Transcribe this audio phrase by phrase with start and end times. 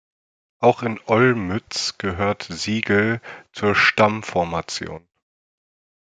[0.57, 3.21] Auch in Olmütz gehörte Siegl
[3.53, 5.07] zur Stammformation.